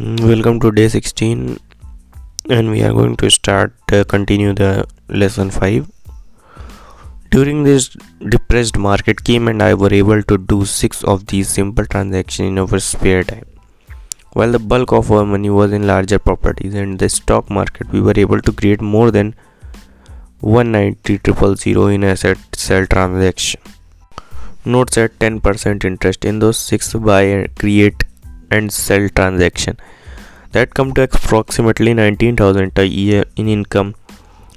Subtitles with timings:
[0.00, 1.58] Mm, welcome to day 16
[2.48, 5.90] and we are going to start uh, continue the lesson 5
[7.30, 7.90] during this
[8.34, 12.58] depressed market kim and i were able to do six of these simple transactions in
[12.58, 13.44] our spare time.
[14.32, 18.00] While the bulk of our money was in larger properties and the stock market we
[18.00, 19.34] were able to create more than
[20.40, 23.60] 190 in asset sell transaction.
[24.64, 28.04] Notes at 10% interest in those six buy create
[28.50, 29.76] and sell transaction.
[30.52, 33.94] That come to approximately 19000 a year in income.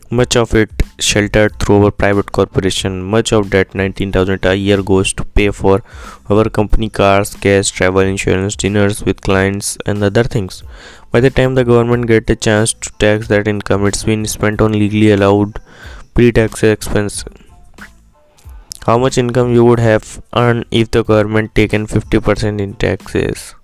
[0.10, 3.04] Much of it sheltered through our private corporation.
[3.04, 5.84] Much of that 19000 a year goes to pay for
[6.30, 10.64] our company cars gas travel insurance dinners with clients and other things.
[11.12, 14.62] By the time the government get a chance to tax that income it's been spent
[14.62, 15.60] on legally allowed
[16.14, 17.24] pre-tax expense.
[18.86, 23.56] How much income you would have earned if the government taken 50% in taxes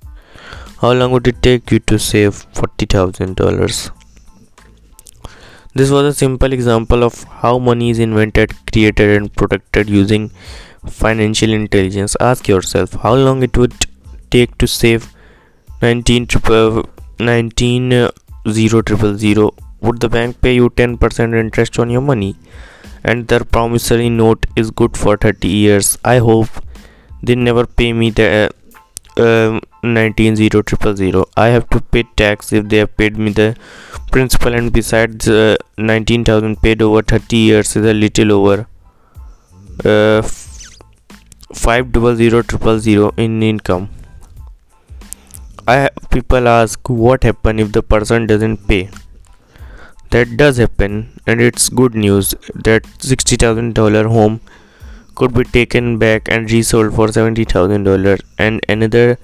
[0.81, 3.91] how long would it take you to save $40,000?
[5.75, 10.31] This was a simple example of how money is invented, created, and protected using
[10.88, 12.16] financial intelligence.
[12.19, 13.73] Ask yourself how long it would
[14.30, 15.13] take to save
[15.81, 16.27] 19
[17.19, 18.11] 19 uh,
[18.47, 22.35] 000 would the bank pay you 10% interest on your money
[23.03, 26.50] and their promissory note is good for 30 years i hope
[27.23, 28.50] they never pay me the
[29.20, 33.56] uh, 19000 i have to pay tax if they have paid me the
[34.12, 38.67] principal and besides uh, 19000 paid over 30 years is a little over.
[39.86, 40.22] Uh,
[41.53, 43.90] 500000 in income.
[45.67, 48.90] I people ask what happen if the person doesn't pay.
[50.12, 54.42] That does happen and it's good news that $60000 home
[55.20, 59.17] could be taken back and resold for $70000 and another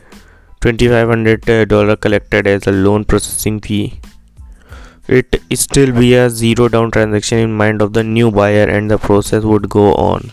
[0.60, 4.00] $2500 uh, collected as a loan processing fee.
[5.08, 8.98] It still be a zero down transaction in mind of the new buyer and the
[8.98, 10.32] process would go on.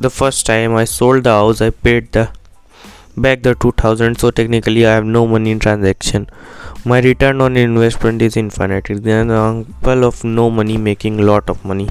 [0.00, 2.30] The first time i sold the house i paid the
[3.24, 6.26] back the 2000 so technically i have no money in transaction
[6.82, 8.88] my return on investment is infinite.
[8.88, 11.90] It's an example of no money making lot of money.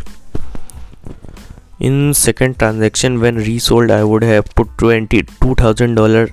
[1.79, 6.29] In second transaction when resold i would have put 22000 dollar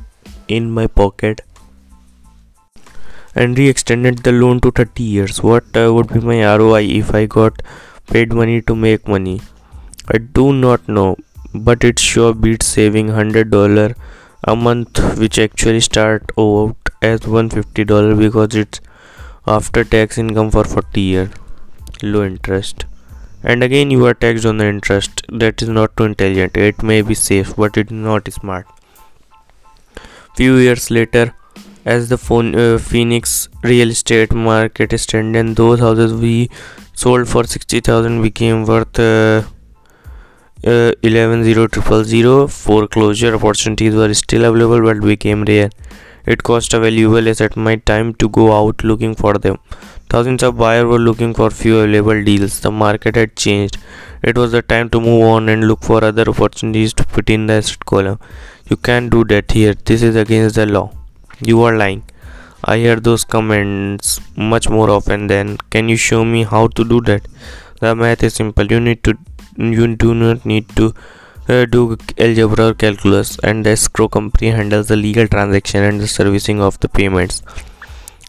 [0.48, 1.42] in my pocket
[3.34, 5.42] and re-extended the loan to 30 years.
[5.42, 7.62] What uh, would be my roi if i got
[8.06, 9.40] paid money to make money?
[10.08, 11.16] I do not know
[11.54, 13.94] but it sure beats saving 100 dollar
[14.46, 18.80] a month which actually start out as 150 dollar because it's
[19.46, 21.30] after tax income for 40 year
[22.02, 22.84] low interest.
[23.42, 25.22] And again you are taxed on the interest.
[25.28, 26.56] That is not too intelligent.
[26.56, 28.66] It may be safe but it is not smart.
[30.36, 31.34] Few years later
[31.84, 36.50] as the phone, uh, phoenix real estate market strengthened those houses we
[36.94, 39.42] sold for 60000 became worth uh,
[40.64, 45.70] uh, 11000 foreclosure opportunities were still available but became rare
[46.26, 49.58] it cost a valuable asset my time to go out looking for them
[50.08, 52.60] Thousands of buyers were looking for few available deals.
[52.60, 53.76] The market had changed.
[54.22, 57.48] It was the time to move on and look for other opportunities to put in
[57.48, 58.20] the asset column.
[58.70, 59.74] You can't do that here.
[59.74, 60.92] This is against the law.
[61.40, 62.04] You are lying.
[62.62, 67.00] I hear those comments much more often than can you show me how to do
[67.02, 67.26] that?
[67.80, 68.64] The math is simple.
[68.64, 69.18] You need to
[69.58, 70.94] you do not need to
[71.48, 76.08] uh, do algebra or calculus and the escrow company handles the legal transaction and the
[76.08, 77.42] servicing of the payments.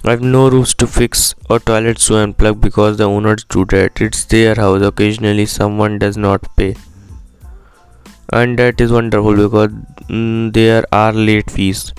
[0.05, 3.99] I have no roofs to fix or toilets to unplug because the owners do that.
[3.99, 4.81] It's their house.
[4.81, 6.75] Occasionally, someone does not pay.
[8.31, 9.71] And that is wonderful because
[10.07, 11.93] mm, there are late fees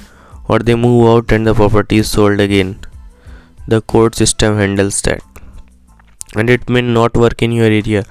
[0.46, 2.80] or they move out and the property is sold again.
[3.66, 5.22] The court system handles that.
[6.36, 8.04] And it may not work in your area.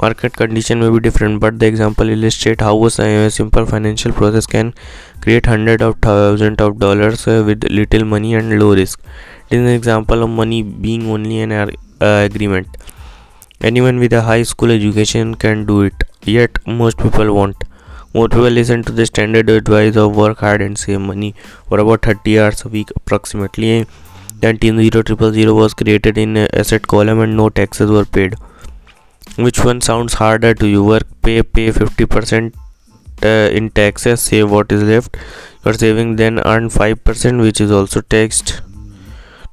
[0.00, 4.74] Market condition may be different, but the example illustrates how a simple financial process can
[5.20, 9.00] create hundreds of thousands of dollars uh, with little money and low risk.
[9.50, 11.68] It is an example of money being only an uh,
[12.00, 12.68] agreement.
[13.60, 17.64] Anyone with a high school education can do it yet most people won't.
[18.12, 21.34] Most people listen to the standard advice of work hard and save money
[21.68, 23.86] for about 30 hours a week approximately
[24.52, 28.34] 19000 was created in asset column and no taxes were paid.
[29.36, 30.84] Which one sounds harder to you?
[30.84, 32.54] Work pay pay 50%
[33.22, 33.28] uh,
[33.60, 35.16] in taxes save what is left.
[35.64, 38.60] Your saving then earn 5% which is also taxed.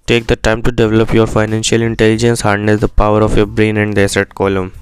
[0.07, 3.93] Take the time to develop your financial intelligence, harness the power of your brain and
[3.95, 4.73] the asset column.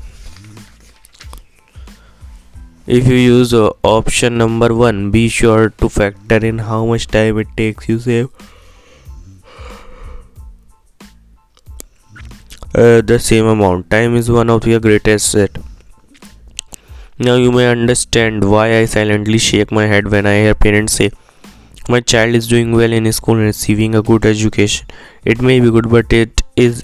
[2.98, 7.38] if you use uh, option number 1 be sure to factor in how much time
[7.42, 8.30] it takes you save
[12.76, 13.90] uh, the same amount.
[13.90, 15.58] Time is one of your greatest asset
[17.22, 21.10] now you may understand why i silently shake my head when i hear parents say
[21.94, 24.86] my child is doing well in school and receiving a good education.
[25.26, 26.84] It may be good but it is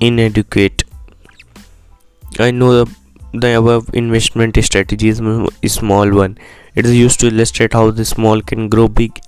[0.00, 0.82] inadequate.
[2.40, 2.96] I know the,
[3.32, 6.36] the above investment strategy is a small one.
[6.74, 9.20] It is used to illustrate how the small can grow big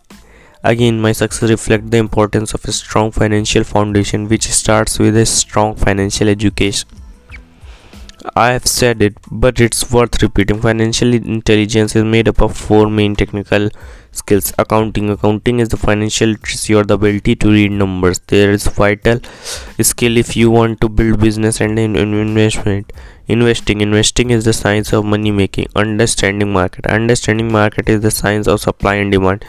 [0.62, 5.26] again my success reflects the importance of a strong financial foundation which starts with a
[5.26, 6.88] strong financial education
[8.36, 10.60] I have said it, but it's worth repeating.
[10.60, 13.70] Financial intelligence is made up of four main technical
[14.12, 14.52] skills.
[14.58, 15.08] Accounting.
[15.08, 18.18] Accounting is the financial literacy or the ability to read numbers.
[18.26, 19.20] There is vital
[19.80, 22.92] skill if you want to build business and investment.
[23.26, 23.80] Investing.
[23.80, 25.68] Investing is the science of money making.
[25.74, 26.86] Understanding market.
[26.86, 29.46] Understanding market is the science of supply and demand.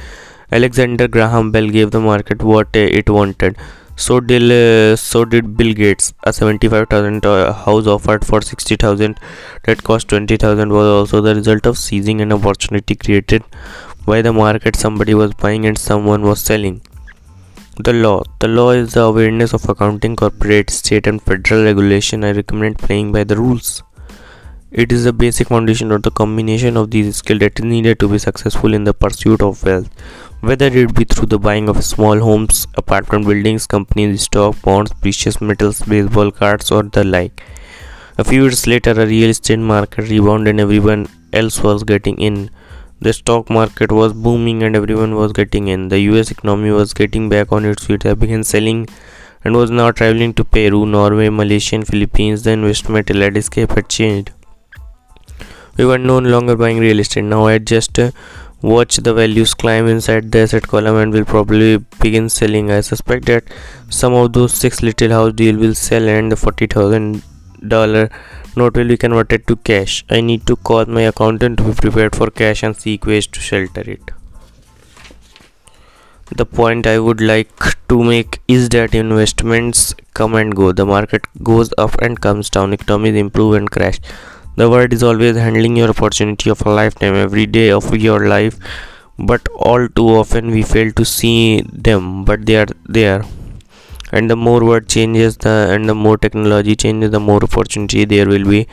[0.53, 3.55] Alexander Graham Bell gave the market what it wanted.
[3.95, 6.13] So did uh, so did bill gates.
[6.23, 9.17] A 75000 uh, house offered for 60000
[9.63, 13.43] that cost 20000 was also the result of seizing an opportunity created
[14.05, 14.75] by the market.
[14.75, 16.81] Somebody was buying and someone was selling.
[17.77, 18.23] The law.
[18.39, 22.25] The law is the awareness of accounting corporate state and federal regulation.
[22.25, 23.83] I recommend playing by the rules.
[24.71, 28.09] It is the basic foundation or the combination of these skills that is needed to
[28.09, 29.89] be successful in the pursuit of wealth
[30.41, 35.39] whether it be through the buying of small homes, apartment buildings, companies, stock, bonds, precious
[35.39, 37.43] metals, baseball cards, or the like.
[38.17, 42.49] A few years later, a real estate market rebounded and everyone else was getting in.
[42.99, 45.87] The stock market was booming and everyone was getting in.
[45.89, 48.05] The US economy was getting back on its feet.
[48.05, 48.87] I began selling
[49.43, 52.43] and was now traveling to Peru, Norway, Malaysia, and Philippines.
[52.43, 54.31] The investment landscape had changed.
[55.77, 57.23] We were no longer buying real estate.
[57.23, 58.11] Now I just uh,
[58.61, 62.71] watch the values climb inside the asset column and will probably begin selling.
[62.71, 63.43] I suspect that
[63.89, 67.23] some of those six little house deal will sell and the forty thousand
[67.67, 68.09] dollar
[68.55, 70.03] note will be converted to cash.
[70.09, 73.39] I need to call my accountant to be prepared for cash and seek ways to
[73.39, 74.11] shelter it.
[76.33, 77.49] The point i would like
[77.89, 80.71] to make is that investments come and go.
[80.71, 82.71] The market goes up and comes down.
[82.71, 83.99] Economies improve and crash
[84.55, 88.57] the world is always handling your opportunity of a lifetime every day of your life.
[89.17, 93.23] But all too often we fail to see them but they are there.
[94.11, 98.27] And the more world changes the and the more technology changes the more opportunity there
[98.27, 98.67] will be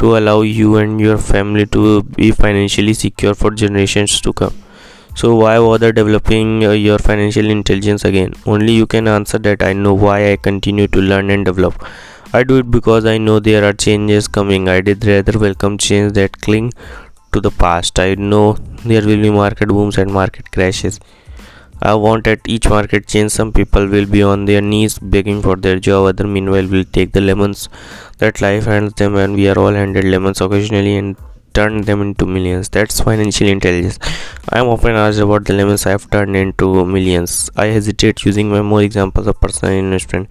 [0.00, 4.54] to allow you and your family to be financially secure for generations to come.
[5.14, 8.34] So why bother developing uh, your financial intelligence again?
[8.46, 9.62] Only you can answer that.
[9.62, 11.84] I know why i continue to learn and develop
[12.32, 14.68] I do it because I know there are changes coming.
[14.68, 16.72] I did rather welcome change that cling
[17.32, 17.98] to the past.
[17.98, 18.54] I know
[18.84, 21.00] there will be market booms and market crashes.
[21.80, 25.56] I want at each market change some people will be on their knees begging for
[25.56, 27.68] their job other meanwhile will take the lemons
[28.18, 31.16] that life hands them and we are all handed lemons occasionally and
[31.54, 33.98] turn them into millions that's financial intelligence
[34.50, 38.50] i am often asked about the lemons i have turned into millions i hesitate using
[38.50, 40.28] my more examples of personal investment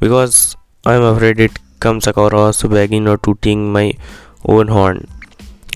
[0.00, 0.54] because
[0.86, 3.92] I'm afraid it comes across begging or tooting my
[4.46, 5.06] own horn.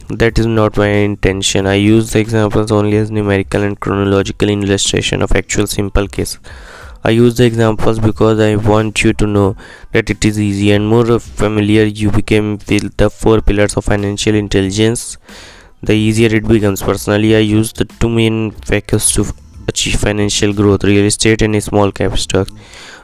[0.08, 1.66] That is not my intention.
[1.66, 6.38] I use the examples only as numerical and chronological illustration of actual simple cases.
[7.04, 9.56] I use the examples because I want you to know
[9.92, 14.34] that it is easy and more familiar you become with the four pillars of financial
[14.34, 15.18] intelligence,
[15.82, 16.82] the easier it becomes.
[16.82, 19.26] Personally, I use the two main factors to
[19.68, 22.50] achieve financial growth real estate and small cap stocks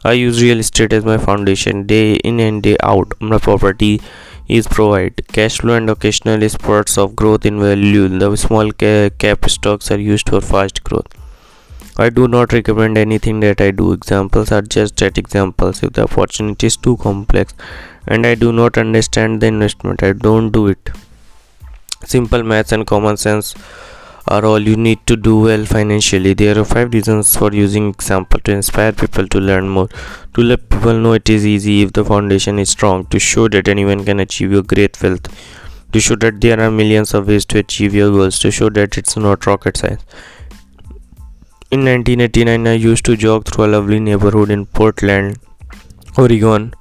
[0.03, 3.13] I use real estate as my foundation day in and day out.
[3.21, 4.01] My property
[4.49, 8.09] is provide cash flow and occasional spurts of growth in value.
[8.09, 11.07] The small cap stocks are used for fast growth.
[11.99, 13.93] I do not recommend anything that I do.
[13.93, 15.83] Examples are just that examples.
[15.83, 17.53] If the opportunity is too complex
[18.07, 20.91] and I do not understand the investment, I don't do it.
[22.07, 23.55] Simple maths and common sense
[24.31, 26.35] are all you need to do well financially.
[26.35, 29.89] There are five reasons for using example to inspire people to learn more.
[30.35, 33.07] To let people know it is easy if the foundation is strong.
[33.07, 35.27] To show that anyone can achieve your great wealth.
[35.93, 38.39] To show that there are millions of ways to achieve your goals.
[38.41, 40.05] To show that it's not rocket science.
[41.73, 45.39] In 1989, I used to jog through a lovely neighborhood in Portland,
[46.17, 46.73] Oregon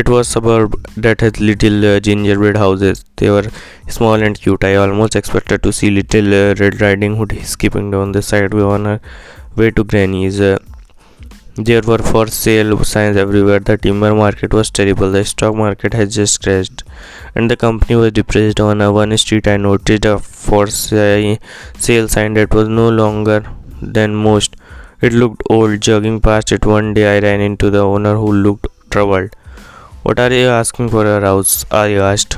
[0.00, 3.04] it was suburb that had little uh, gingerbread houses.
[3.16, 3.46] They were
[3.88, 4.64] small and cute.
[4.64, 8.84] I almost expected to see little uh, Red Riding Hood skipping down the sideway on
[8.92, 9.00] her
[9.56, 10.40] way to Granny's.
[10.40, 10.58] Uh,
[11.66, 13.58] There were for sale signs everywhere.
[13.66, 15.12] The timber market was terrible.
[15.16, 16.82] The stock market had just crashed,
[17.34, 18.62] and the company was depressed.
[18.64, 20.14] On one street, I noticed a
[20.48, 23.38] for sale sign that was no longer
[23.98, 24.58] than most.
[25.10, 25.78] It looked old.
[25.90, 29.40] Jogging past it one day, I ran into the owner who looked troubled.
[30.04, 31.64] What are you asking for a house?
[31.70, 32.36] I asked.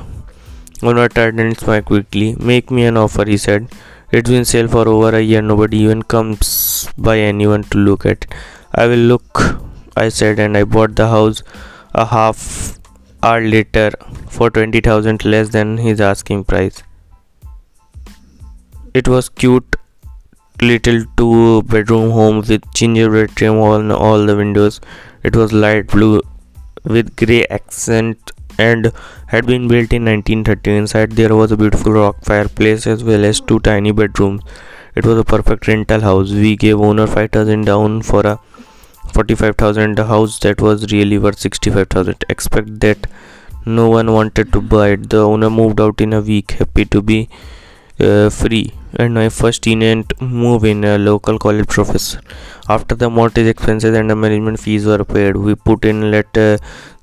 [0.84, 2.36] Owner turned and smiled quickly.
[2.38, 3.66] Make me an offer, he said.
[4.12, 5.42] It's been sale for over a year.
[5.42, 8.24] Nobody even comes by anyone to look at.
[8.72, 9.40] I will look,
[9.96, 11.42] I said, and I bought the house
[11.92, 12.78] a half
[13.20, 13.90] hour later
[14.28, 16.84] for 20,000 less than his asking price.
[18.94, 19.74] It was cute
[20.62, 24.80] little two bedroom home with gingerbread trim on all the windows.
[25.24, 26.22] It was light blue
[26.86, 28.92] with grey accent and
[29.28, 30.76] had been built in 1930.
[30.76, 34.42] Inside there was a beautiful rock fireplace as well as two tiny bedrooms.
[34.94, 36.30] It was a perfect rental house.
[36.30, 38.38] We gave owner 5000 down for a
[39.12, 43.06] 45,000 house that was really worth 65,000 expect that
[43.64, 47.00] no one wanted to buy it the owner moved out in a week happy to
[47.02, 47.28] be
[48.00, 52.20] uh, free and my first tenant move in a local college professor.
[52.68, 56.56] After the mortgage expenses and the management fees were paid we put in uh,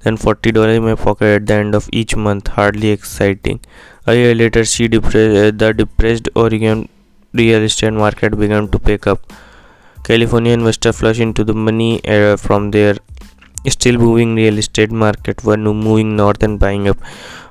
[0.03, 2.47] than 40 dollars in my pocket at the end of each month.
[2.47, 3.59] Hardly exciting.
[4.07, 6.89] A year later she depressed, uh, the depressed oregon
[7.33, 9.31] real estate market began to pick up.
[10.03, 12.01] California investors flush into the money
[12.37, 12.95] from their
[13.69, 16.97] still moving real estate market were moving north and buying up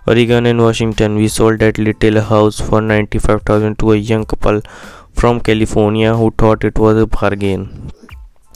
[0.06, 1.16] Oregon and Washington.
[1.16, 4.60] We sold that little house for 95,000 to a young couple
[5.12, 7.90] from California who thought it was a bargain.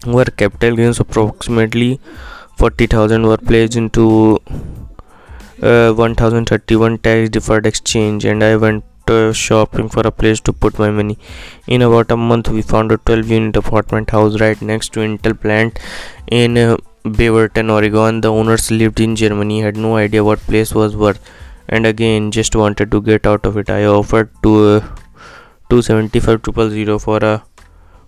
[0.04, 2.00] Where capital gains approximately
[2.56, 4.38] 40,000 were placed into
[5.62, 10.78] uh, 1031 tax deferred exchange and I went uh, shopping for a place to put
[10.78, 11.18] my money.
[11.66, 15.40] In about a month, we found a 12 unit apartment house right next to Intel
[15.40, 15.78] plant
[16.30, 16.76] in uh,
[17.12, 18.20] Beaverton, Oregon.
[18.20, 21.20] The owners lived in Germany, had no idea what place was worth,
[21.68, 23.70] and again just wanted to get out of it.
[23.70, 24.80] I offered to uh,
[25.70, 27.44] 275 triple zero for a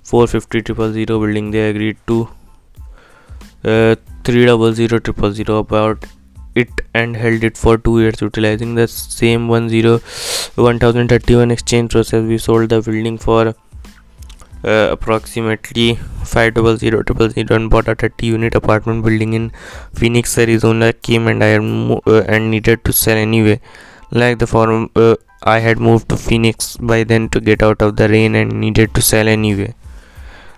[0.02, 1.50] 450 triple zero building.
[1.50, 2.28] They agreed to
[3.64, 6.04] uh, 300 triple zero about
[6.54, 9.90] it and held it for two years utilizing the same 10
[10.56, 13.54] 1031 exchange process we sold the building for
[14.64, 19.50] uh, approximately 500 and bought a 30 unit apartment building in
[19.94, 23.60] phoenix arizona Kim and i uh, and needed to sell anyway
[24.10, 27.96] like the form uh, i had moved to phoenix by then to get out of
[27.96, 29.72] the rain and needed to sell anyway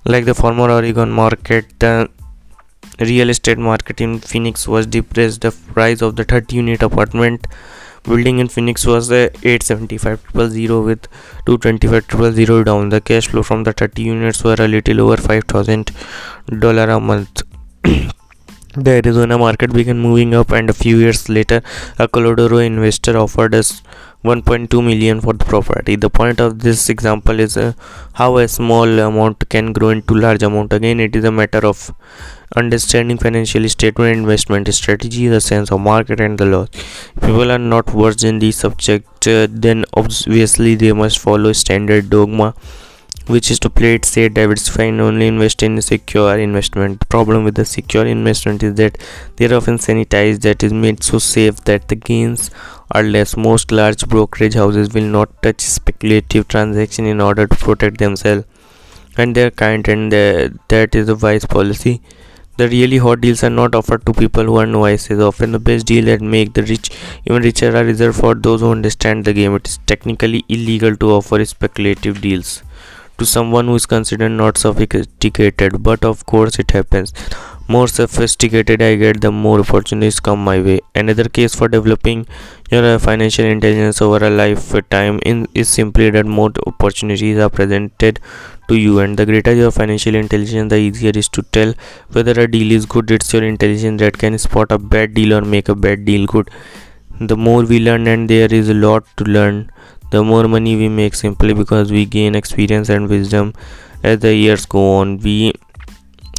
[0.04, 2.08] like the former oregon market the
[3.00, 5.40] real estate market in Phoenix was depressed.
[5.40, 7.46] The price of the 30 unit apartment
[8.02, 11.08] building in Phoenix was uh, 875 with
[11.46, 12.88] 225 down.
[12.88, 15.90] The cash flow from the 30 units were a little over 5000
[16.58, 17.42] dollar a month.
[18.76, 21.60] the Arizona market began moving up and a few years later
[21.98, 23.82] a Colorado investor offered us
[24.24, 25.96] 1.2 million for the property.
[25.96, 27.72] The point of this example is uh,
[28.14, 30.72] how a small amount can grow into large amount.
[30.72, 31.94] Again it is a matter of
[32.56, 36.68] understanding financial statement investment strategy the sense of market and the laws
[37.20, 42.52] people are not versed in the subject uh, then obviously they must follow standard dogma
[43.26, 47.00] which is to play it safe diversify and only invest in secure investment.
[47.00, 48.98] The problem with the secure investment is that
[49.36, 52.50] they are often sanitized that is made so safe that the gains
[52.90, 57.98] are less most large brokerage houses will not touch speculative transaction in order to protect
[57.98, 58.44] themselves
[59.16, 62.00] and their kind and the, that is a wise policy
[62.60, 65.18] the really hot deals are not offered to people who are novices.
[65.18, 66.90] Often the best deal that make the rich
[67.24, 69.54] even richer are reserved for those who understand the game.
[69.54, 72.62] It is technically illegal to offer speculative deals
[73.16, 77.14] to someone who is considered not sophisticated, but of course it happens.
[77.72, 80.80] More sophisticated I get, the more opportunities come my way.
[80.92, 82.26] Another case for developing
[82.68, 85.20] your uh, financial intelligence over a lifetime
[85.54, 88.18] is simply that more opportunities are presented
[88.66, 88.98] to you.
[88.98, 91.72] And the greater your financial intelligence the easier is to tell
[92.10, 93.08] whether a deal is good.
[93.12, 96.50] It's your intelligence that can spot a bad deal or make a bad deal good.
[97.20, 99.70] The more we learn and there is a lot to learn
[100.10, 103.54] the more money we make simply because we gain experience and wisdom
[104.02, 105.18] as the years go on.
[105.18, 105.52] We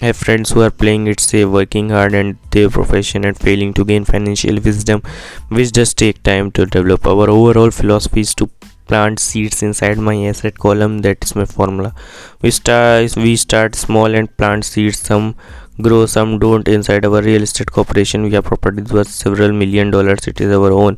[0.01, 3.85] have friends who are playing it safe working hard and their profession and failing to
[3.85, 5.01] gain financial wisdom
[5.49, 7.05] which does take time to develop.
[7.05, 8.49] Our overall philosophy is to
[8.87, 10.99] plant seeds inside my asset column.
[10.99, 11.93] That is my formula.
[12.41, 14.99] We start we start small and plant seeds.
[14.99, 15.35] Some
[15.81, 16.67] grow some don't.
[16.67, 20.27] Inside our real estate corporation we have properties worth several million dollars.
[20.27, 20.97] It is our own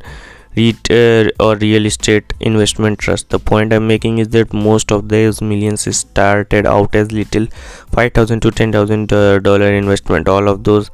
[0.56, 3.30] REIT uh, or real estate investment trust.
[3.30, 7.46] The point I'm making is that most of those millions started out as little
[7.92, 10.28] 5000 to 10000 dollar investment.
[10.28, 10.90] All of those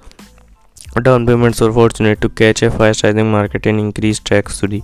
[1.02, 4.82] down payments were fortunate to catch a fast rising market and increase tax free.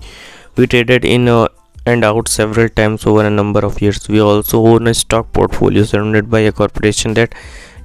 [0.56, 1.49] We traded in uh,
[1.85, 4.09] and out several times over a number of years.
[4.09, 7.35] We also own a stock portfolio surrounded by a corporation that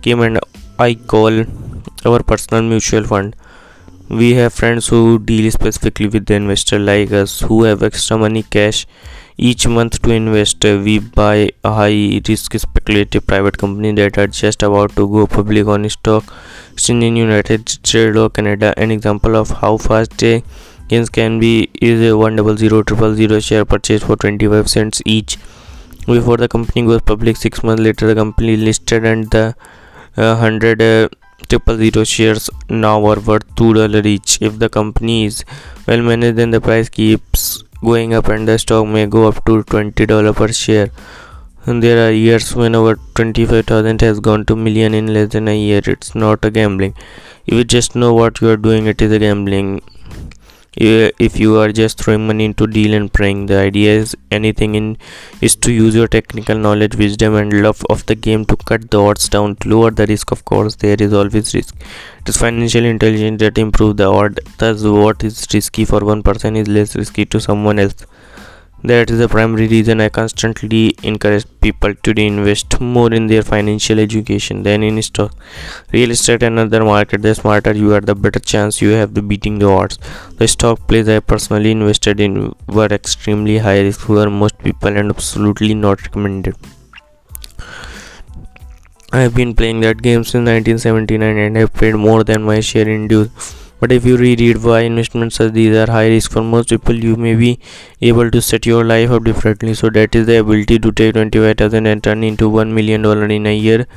[0.01, 0.39] Kim and
[0.79, 1.43] I call
[2.05, 3.35] our personal mutual fund
[4.11, 8.43] we have friends who deal specifically with the investor like us who have extra money
[8.43, 8.85] cash.
[9.37, 14.63] Each month to invest we buy a high risk speculative private company that are just
[14.63, 16.25] about to go public on stock
[16.73, 18.73] exchange in united states or canada.
[18.75, 24.69] An example of how fast gains can be is a 100 share purchase for 25
[24.69, 25.37] cents each.
[26.05, 29.55] Before the company goes public six months later the company listed and the
[30.17, 31.07] uh, 100 uh,
[31.51, 34.37] triple zero shares now are worth two dollar each.
[34.41, 35.43] If the company is
[35.87, 39.63] well managed then the price keeps going up and the stock may go up to
[39.63, 40.91] 20 dollar per share.
[41.65, 45.57] And there are years when over 25000 has gone to million in less than a
[45.57, 45.81] year.
[45.85, 46.95] It's not a gambling.
[47.45, 48.87] If you just know what you are doing.
[48.87, 49.81] It is a gambling
[50.77, 54.97] if you are just throwing money into deal and praying the idea is anything in
[55.41, 58.97] is to use your technical knowledge wisdom and love of the game to cut the
[58.97, 59.57] odds down.
[59.57, 60.75] To lower the risk of course.
[60.75, 61.75] There is always risk.
[62.19, 64.39] It is financial intelligence that improve the odds.
[64.57, 68.05] Thus what is risky for one person is less risky to someone else
[68.83, 73.99] that is the primary reason I constantly encourage people to invest more in their financial
[73.99, 75.33] education than in stock.
[75.91, 79.21] Real estate and other market, the smarter you are, the better chance you have to
[79.21, 79.99] beating the odds.
[80.37, 85.11] The stock plays I personally invested in were extremely high risk for most people and
[85.11, 86.55] absolutely not recommended.
[89.13, 92.87] I have been playing that game since 1979 and have paid more than my share
[92.87, 96.69] in dues but if you reread why investments are these are high risk for most
[96.69, 97.59] people you may be
[98.09, 99.73] able to set your life up differently.
[99.73, 103.47] So that is the ability to take 25000 and turn into 1 million dollar in
[103.47, 103.87] a year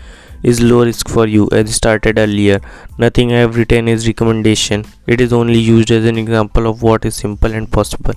[0.42, 2.60] is low risk for you as started earlier.
[2.96, 4.86] Nothing i have written is recommendation.
[5.06, 8.14] It is only used as an example of what is simple and possible.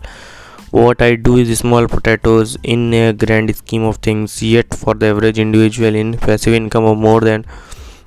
[0.71, 5.07] What i do is small potatoes in a grand scheme of things yet for the
[5.07, 7.45] average individual in passive income of more than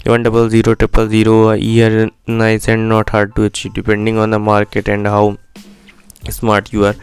[0.07, 4.39] one double zero triple zero year nice and not hard to achieve depending on the
[4.39, 5.37] market and how
[6.29, 6.95] smart you are.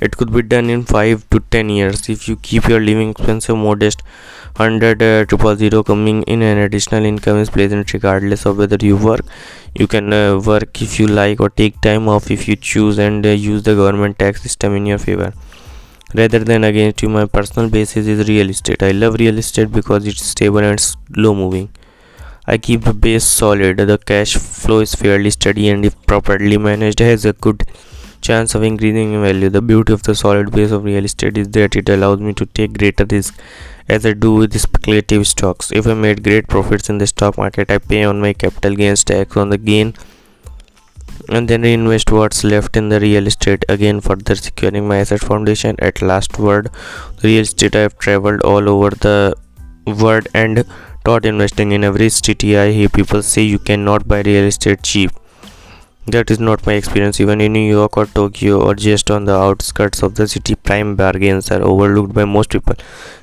[0.00, 2.08] It could be done in 5 to 10 years.
[2.08, 4.02] If you keep your living expenses modest
[4.56, 8.96] 100 uh, triple zero coming in an additional income is pleasant regardless of whether you
[8.96, 9.24] work.
[9.74, 13.26] You can uh, work if you like or take time off if you choose and
[13.26, 15.32] uh, use the government tax system in your favor.
[16.14, 18.82] Rather than against you my personal basis is real estate.
[18.82, 21.68] I love real estate because it's stable and slow moving
[22.50, 23.76] I keep the base solid.
[23.76, 27.64] The cash flow is fairly steady and if properly managed has a good
[28.22, 29.50] chance of increasing in value.
[29.50, 32.46] The beauty of the solid base of real estate is that it allows me to
[32.46, 33.38] take greater risk
[33.86, 35.70] as I do with speculative stocks.
[35.72, 39.04] If I made great profits in the stock market, I pay on my capital gains
[39.04, 39.92] tax on the gain
[41.28, 45.76] and then reinvest what's left in the real estate again further securing my asset foundation
[45.80, 46.70] at last word
[47.22, 49.34] real estate i have traveled all over the
[50.02, 50.64] world and
[51.08, 55.10] not investing in every city i hear people say you cannot buy real estate cheap.
[56.12, 57.20] That is not my experience.
[57.22, 60.94] Even in new york or tokyo or just on the outskirts of the city prime
[61.00, 62.76] bargains are overlooked by most people.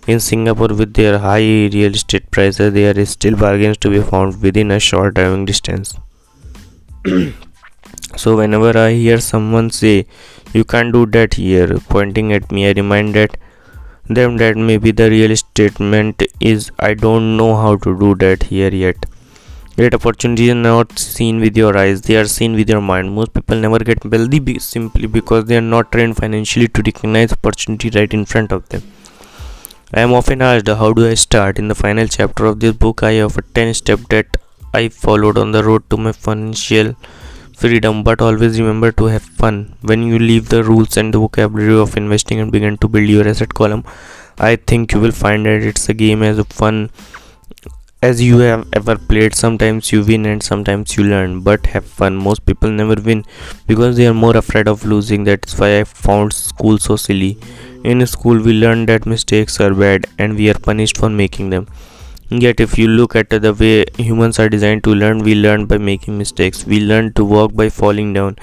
[0.07, 4.41] In singapore with their high real estate prices there is still bargains to be found
[4.41, 5.97] within a short driving distance.
[8.21, 9.95] So whenever i hear someone say
[10.57, 13.35] you can't do that here pointing at me i remind that
[14.07, 18.69] them that maybe the real statement is i don't know how to do that here
[18.69, 19.05] yet.
[19.77, 22.01] Great opportunities are not seen with your eyes.
[22.01, 23.13] They are seen with your mind.
[23.13, 27.89] Most people never get wealthy simply because they are not trained financially to recognize opportunity
[27.89, 28.83] right in front of them.
[29.93, 31.59] I am often asked how do i start?
[31.59, 34.37] In the final chapter of this book i offer 10 steps that
[34.73, 36.95] i followed on the road to my financial
[37.55, 39.75] freedom but always remember to have fun.
[39.81, 43.27] When you leave the rules and the vocabulary of investing and begin to build your
[43.27, 43.83] asset column
[44.37, 46.89] i think you will find that it's a game as fun
[48.01, 49.33] as you have ever played.
[49.33, 52.15] Sometimes you win and sometimes you learn but have fun.
[52.15, 53.23] Most people never win
[53.65, 55.23] because they are more afraid of losing.
[55.23, 57.37] That's why i found school so silly.
[57.83, 61.67] In school we learn that mistakes are bad and we are punished for making them
[62.29, 65.77] Yet, if you look at the way humans are designed to learn, we learn by
[65.77, 66.65] making mistakes.
[66.65, 68.37] We learn to walk by falling down.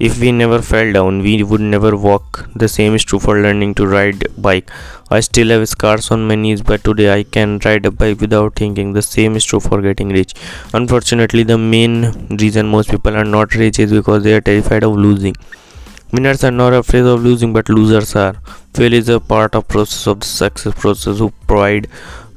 [0.00, 2.48] If we never fell down, we would never walk.
[2.56, 4.70] The same is true for learning to ride bike.
[5.10, 8.56] I still have scars on my knees, but today I can ride a bike without
[8.56, 8.94] thinking.
[8.94, 10.34] The same is true for getting rich.
[10.72, 14.96] Unfortunately, the main reason most people are not rich is because they are terrified of
[14.96, 15.34] losing
[16.12, 18.34] Winners are not afraid of losing, but losers are.
[18.74, 21.18] Fail is a part of process of the success process.
[21.18, 21.86] Who provide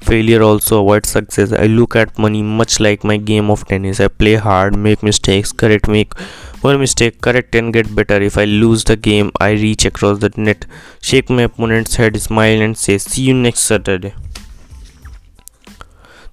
[0.04, 1.52] failure also avoid success.
[1.52, 4.00] I look at money much like my game of tennis.
[4.00, 6.18] I play hard, make mistakes, correct, make
[6.62, 8.22] one mistake, correct and get better.
[8.22, 10.66] If I lose the game, I reach across the net,
[11.02, 14.14] shake my opponent's head, smile and say, "See you next Saturday."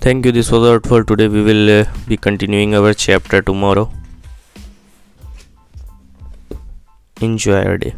[0.01, 0.33] Thank you.
[0.33, 1.29] This was all for today.
[1.29, 3.91] We will uh, be continuing our chapter tomorrow.
[7.21, 7.95] enjoy your day